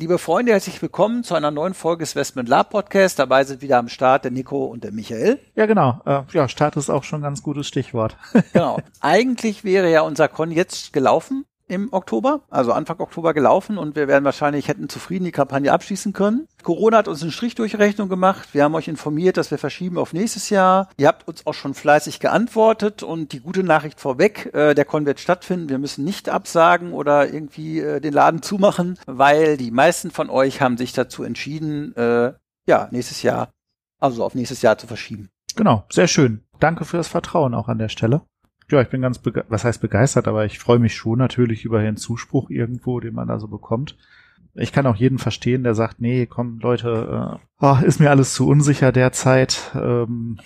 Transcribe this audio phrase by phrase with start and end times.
[0.00, 3.18] Liebe Freunde, herzlich willkommen zu einer neuen Folge des Westment Lab Podcast.
[3.18, 5.40] Dabei sind wieder am Start der Nico und der Michael.
[5.56, 6.00] Ja, genau.
[6.06, 8.16] Äh, ja, Start ist auch schon ein ganz gutes Stichwort.
[8.52, 8.78] genau.
[9.00, 14.08] Eigentlich wäre ja unser Con jetzt gelaufen im Oktober, also Anfang Oktober gelaufen und wir
[14.08, 16.48] werden wahrscheinlich hätten zufrieden die Kampagne abschließen können.
[16.62, 18.48] Corona hat uns einen Strich durch Rechnung gemacht.
[18.52, 20.88] Wir haben euch informiert, dass wir verschieben auf nächstes Jahr.
[20.96, 25.06] Ihr habt uns auch schon fleißig geantwortet und die gute Nachricht vorweg, äh, der Con
[25.06, 25.68] wird stattfinden.
[25.68, 30.60] Wir müssen nicht absagen oder irgendwie äh, den Laden zumachen, weil die meisten von euch
[30.60, 32.32] haben sich dazu entschieden, äh,
[32.66, 33.50] ja, nächstes Jahr,
[34.00, 35.28] also auf nächstes Jahr zu verschieben.
[35.54, 36.44] Genau, sehr schön.
[36.60, 38.22] Danke für das Vertrauen auch an der Stelle
[38.70, 41.96] ja, ich bin ganz, was heißt begeistert, aber ich freue mich schon natürlich über den
[41.96, 43.96] Zuspruch irgendwo, den man da so bekommt.
[44.54, 48.34] Ich kann auch jeden verstehen, der sagt, nee, komm, Leute, äh, oh, ist mir alles
[48.34, 49.72] zu unsicher derzeit.
[49.74, 50.38] Ähm,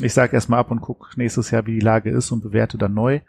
[0.00, 2.94] ich sag erstmal ab und guck nächstes Jahr, wie die Lage ist und bewerte dann
[2.94, 3.20] neu.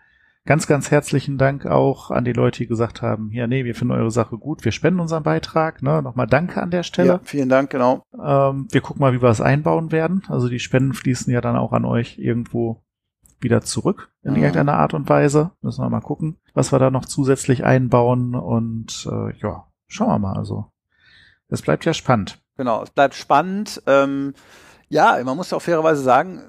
[0.45, 3.93] Ganz, ganz herzlichen Dank auch an die Leute, die gesagt haben, ja, nee, wir finden
[3.93, 5.81] eure Sache gut, wir spenden unseren Beitrag.
[5.81, 6.01] Ne?
[6.01, 7.07] Nochmal danke an der Stelle.
[7.07, 8.03] Ja, vielen Dank, genau.
[8.13, 10.23] Ähm, wir gucken mal, wie wir es einbauen werden.
[10.27, 12.83] Also die Spenden fließen ja dann auch an euch irgendwo
[13.43, 14.37] wieder zurück in mhm.
[14.37, 15.51] irgendeiner Art und Weise.
[15.61, 20.19] Müssen wir mal gucken, was wir da noch zusätzlich einbauen und äh, ja, schauen wir
[20.19, 20.37] mal.
[20.37, 20.65] Also
[21.49, 22.39] es bleibt ja spannend.
[22.57, 23.81] Genau, es bleibt spannend.
[23.87, 24.33] Ähm,
[24.89, 26.41] ja, man muss ja auch fairerweise sagen,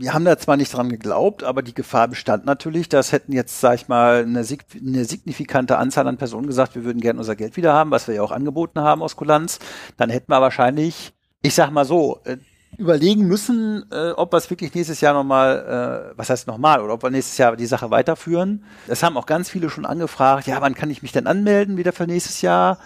[0.00, 2.88] wir haben da zwar nicht dran geglaubt, aber die Gefahr bestand natürlich.
[2.88, 7.00] Das hätten jetzt, sag ich mal, eine, eine signifikante Anzahl an Personen gesagt, wir würden
[7.00, 9.58] gerne unser Geld wieder haben, was wir ja auch angeboten haben aus Kulanz.
[9.96, 12.36] Dann hätten wir wahrscheinlich, ich sag mal so, äh,
[12.76, 16.94] überlegen müssen, äh, ob wir es wirklich nächstes Jahr nochmal, äh, was heißt nochmal, oder
[16.94, 18.64] ob wir nächstes Jahr die Sache weiterführen.
[18.86, 21.92] Es haben auch ganz viele schon angefragt, ja, wann kann ich mich denn anmelden wieder
[21.92, 22.78] für nächstes Jahr?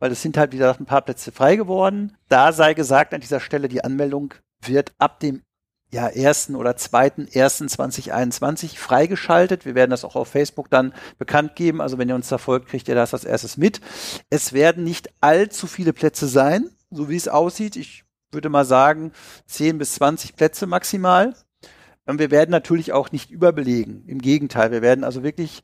[0.00, 2.16] Weil es sind halt wieder ein paar Plätze frei geworden.
[2.28, 5.42] Da sei gesagt an dieser Stelle, die Anmeldung wird ab dem
[5.90, 9.64] ja, ersten oder zweiten, ersten 2021 freigeschaltet.
[9.64, 11.80] Wir werden das auch auf Facebook dann bekannt geben.
[11.80, 13.80] Also wenn ihr uns da folgt, kriegt ihr das als erstes mit.
[14.28, 17.76] Es werden nicht allzu viele Plätze sein, so wie es aussieht.
[17.76, 19.12] Ich würde mal sagen,
[19.46, 21.34] 10 bis 20 Plätze maximal.
[22.06, 24.04] Und wir werden natürlich auch nicht überbelegen.
[24.06, 25.62] Im Gegenteil, wir werden also wirklich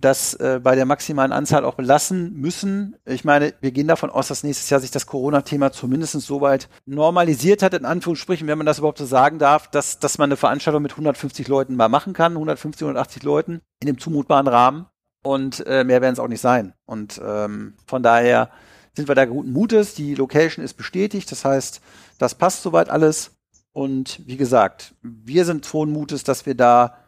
[0.00, 2.96] das äh, bei der maximalen Anzahl auch belassen müssen.
[3.04, 7.62] Ich meine, wir gehen davon aus, dass nächstes Jahr sich das Corona-Thema zumindest soweit normalisiert
[7.62, 10.82] hat, in Anführungsstrichen, wenn man das überhaupt so sagen darf, dass, dass man eine Veranstaltung
[10.82, 14.86] mit 150 Leuten mal machen kann, 150, 180 Leuten in dem zumutbaren Rahmen.
[15.22, 16.72] Und äh, mehr werden es auch nicht sein.
[16.86, 18.50] Und ähm, von daher
[18.94, 19.94] sind wir da guten Mutes.
[19.94, 21.80] Die Location ist bestätigt, das heißt,
[22.18, 23.32] das passt soweit alles.
[23.72, 26.98] Und wie gesagt, wir sind frohen Mutes, dass wir da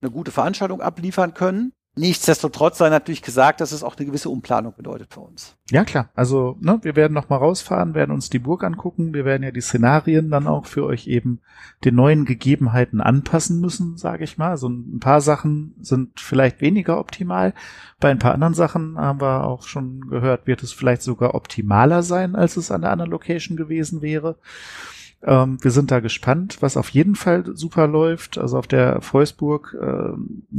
[0.00, 1.72] eine gute Veranstaltung abliefern können.
[1.96, 5.56] Nichtsdestotrotz sei natürlich gesagt, dass es auch eine gewisse Umplanung bedeutet für uns.
[5.70, 6.10] Ja, klar.
[6.14, 9.14] Also, ne, wir werden noch mal rausfahren, werden uns die Burg angucken.
[9.14, 11.40] Wir werden ja die Szenarien dann auch für euch eben
[11.84, 14.50] den neuen Gegebenheiten anpassen müssen, sage ich mal.
[14.50, 17.54] Also ein paar Sachen sind vielleicht weniger optimal.
[18.00, 22.02] Bei ein paar anderen Sachen haben wir auch schon gehört, wird es vielleicht sogar optimaler
[22.02, 24.36] sein, als es an der anderen Location gewesen wäre.
[25.26, 28.38] Ähm, wir sind da gespannt, was auf jeden Fall super läuft.
[28.38, 30.12] Also auf der Voisburg äh,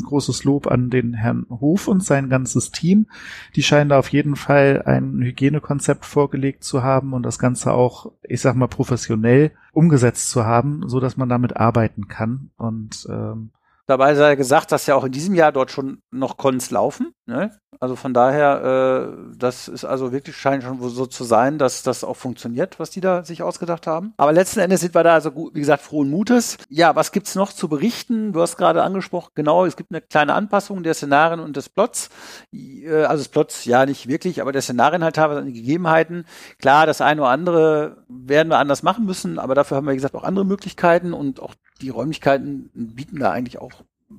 [0.03, 3.07] großes Lob an den Herrn Hof und sein ganzes Team.
[3.55, 8.11] Die scheinen da auf jeden Fall ein Hygienekonzept vorgelegt zu haben und das Ganze auch,
[8.23, 12.49] ich sag mal, professionell umgesetzt zu haben, so dass man damit arbeiten kann.
[12.57, 13.51] Und ähm,
[13.87, 17.13] Dabei sei gesagt, dass ja auch in diesem Jahr dort schon noch Cons laufen.
[17.27, 17.51] Ne?
[17.79, 22.03] Also von daher, äh, das ist also wirklich scheint schon so zu sein, dass das
[22.03, 24.13] auch funktioniert, was die da sich ausgedacht haben.
[24.17, 26.57] Aber letzten Endes sind wir da also, wie gesagt, frohen Mutes.
[26.69, 28.33] Ja, was gibt's noch zu berichten?
[28.33, 32.09] Du hast gerade angesprochen, genau, es gibt eine kleine Anpassung der Szenarien und des Plots.
[32.53, 36.25] Äh, also des Plots ja nicht wirklich, aber der Szenarien halt teilweise an die Gegebenheiten.
[36.59, 39.97] Klar, das eine oder andere werden wir anders machen müssen, aber dafür haben wir, wie
[39.97, 43.71] gesagt, auch andere Möglichkeiten und auch die Räumlichkeiten bieten da eigentlich auch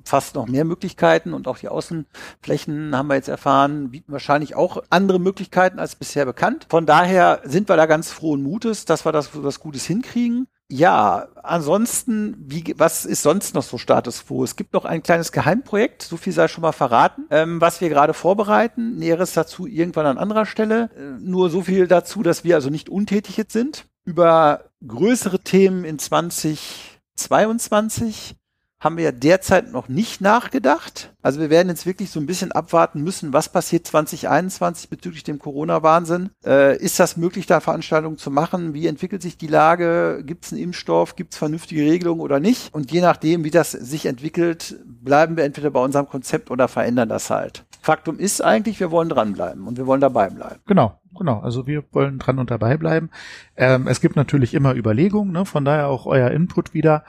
[0.03, 4.83] fast noch mehr Möglichkeiten und auch die Außenflächen haben wir jetzt erfahren, bieten wahrscheinlich auch
[4.89, 6.67] andere Möglichkeiten als bisher bekannt.
[6.69, 10.47] Von daher sind wir da ganz frohen Mutes, dass wir das was Gutes hinkriegen.
[10.69, 14.43] Ja, ansonsten, wie, was ist sonst noch so Status quo?
[14.43, 17.87] Es gibt noch ein kleines Geheimprojekt, so viel sei schon mal verraten, ähm, was wir
[17.87, 18.97] gerade vorbereiten.
[18.97, 20.89] Näheres dazu irgendwann an anderer Stelle.
[20.97, 23.85] Äh, nur so viel dazu, dass wir also nicht untätig jetzt sind.
[24.03, 28.35] Über größere Themen in 2022
[28.79, 31.13] haben wir ja derzeit noch nicht nachgedacht.
[31.21, 35.39] Also wir werden jetzt wirklich so ein bisschen abwarten müssen, was passiert 2021 bezüglich dem
[35.39, 36.29] Corona-Wahnsinn.
[36.45, 38.73] Äh, ist das möglich, da Veranstaltungen zu machen?
[38.73, 40.21] Wie entwickelt sich die Lage?
[40.23, 41.15] Gibt es einen Impfstoff?
[41.15, 42.73] Gibt es vernünftige Regelungen oder nicht?
[42.73, 47.09] Und je nachdem, wie das sich entwickelt, bleiben wir entweder bei unserem Konzept oder verändern
[47.09, 47.65] das halt.
[47.81, 50.59] Faktum ist eigentlich, wir wollen dranbleiben und wir wollen dabei bleiben.
[50.65, 51.39] Genau, genau.
[51.39, 53.09] Also wir wollen dran und dabei bleiben.
[53.55, 55.45] Ähm, es gibt natürlich immer Überlegungen, ne?
[55.45, 57.05] von daher auch euer Input wieder.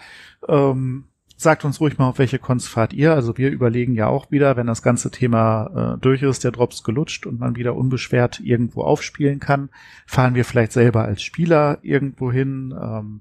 [0.46, 1.07] Ähm,
[1.38, 3.14] sagt uns ruhig mal, auf welche Cons fahrt ihr.
[3.14, 6.82] Also wir überlegen ja auch wieder, wenn das ganze Thema äh, durch ist, der Drops
[6.82, 9.70] gelutscht und man wieder unbeschwert irgendwo aufspielen kann,
[10.04, 12.74] fahren wir vielleicht selber als Spieler irgendwo hin.
[12.78, 13.20] Ähm,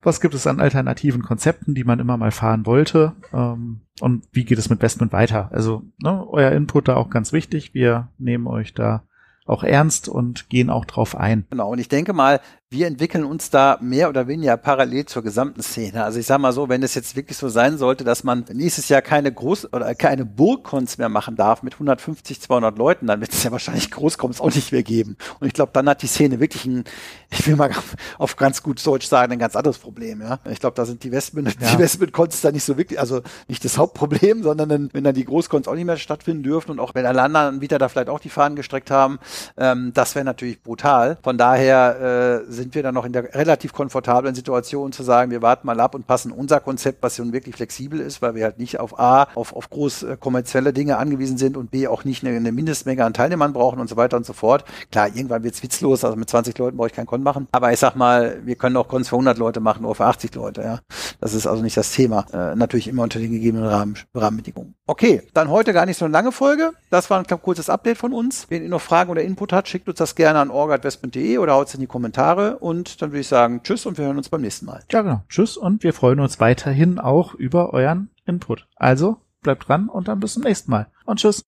[0.00, 3.14] was gibt es an alternativen Konzepten, die man immer mal fahren wollte?
[3.32, 5.50] Ähm, und wie geht es mit Bestment weiter?
[5.52, 7.74] Also ne, euer Input da auch ganz wichtig.
[7.74, 9.02] Wir nehmen euch da
[9.44, 11.46] auch ernst und gehen auch drauf ein.
[11.50, 12.40] Genau, und ich denke mal,
[12.72, 16.02] wir entwickeln uns da mehr oder weniger parallel zur gesamten Szene.
[16.04, 18.88] Also ich sage mal so, wenn es jetzt wirklich so sein sollte, dass man nächstes
[18.88, 23.32] Jahr keine Groß- oder keine Burgkons mehr machen darf mit 150, 200 Leuten, dann wird
[23.32, 25.16] es ja wahrscheinlich Großkons auch nicht mehr geben.
[25.38, 26.84] Und ich glaube, dann hat die Szene wirklich ein,
[27.30, 27.70] ich will mal
[28.18, 30.22] auf ganz gut Deutsch sagen, ein ganz anderes Problem.
[30.22, 31.72] Ja, ich glaube, da sind die Westbind, ja.
[31.72, 35.26] die Westbind-Cons da nicht so wirklich, also nicht das Hauptproblem, sondern dann, wenn dann die
[35.26, 38.20] Großkons auch nicht mehr stattfinden dürfen und auch wenn alle anderen Anbieter da vielleicht auch
[38.20, 39.18] die Fahnen gestreckt haben,
[39.58, 41.18] ähm, das wäre natürlich brutal.
[41.22, 45.42] Von daher äh, sind wir dann noch in der relativ komfortablen Situation zu sagen, wir
[45.42, 48.58] warten mal ab und passen unser Konzept, was schon wirklich flexibel ist, weil wir halt
[48.58, 52.24] nicht auf A, auf, auf groß äh, kommerzielle Dinge angewiesen sind und B, auch nicht
[52.24, 54.64] eine, eine Mindestmenge an Teilnehmern brauchen und so weiter und so fort.
[54.90, 57.78] Klar, irgendwann wird's witzlos, also mit 20 Leuten brauche ich keinen Con machen, aber ich
[57.78, 60.78] sag mal, wir können auch Cons für 100 Leute machen oder für 80 Leute, ja.
[61.20, 62.26] Das ist also nicht das Thema.
[62.32, 64.74] Äh, natürlich immer unter den gegebenen Rahmen, Rahmenbedingungen.
[64.86, 66.72] Okay, dann heute gar nicht so eine lange Folge.
[66.90, 68.46] Das war ein kurzes Update von uns.
[68.50, 71.68] Wenn ihr noch Fragen oder Input habt, schickt uns das gerne an org.westment.de oder haut
[71.68, 74.40] es in die Kommentare und dann würde ich sagen, tschüss und wir hören uns beim
[74.40, 74.82] nächsten Mal.
[74.90, 75.22] Ja, genau.
[75.28, 78.66] Tschüss und wir freuen uns weiterhin auch über euren Input.
[78.76, 80.88] Also bleibt dran und dann bis zum nächsten Mal.
[81.04, 81.44] Und tschüss.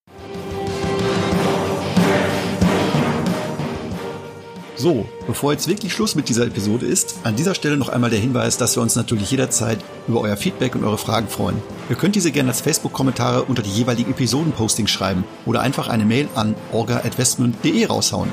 [4.77, 8.19] So, bevor jetzt wirklich Schluss mit dieser Episode ist, an dieser Stelle noch einmal der
[8.19, 9.79] Hinweis, dass wir uns natürlich jederzeit
[10.09, 11.63] über euer Feedback und eure Fragen freuen.
[11.89, 16.29] Ihr könnt diese gerne als Facebook-Kommentare unter die jeweiligen Episoden-Postings schreiben oder einfach eine Mail
[16.35, 18.33] an orga.westmund.de raushauen.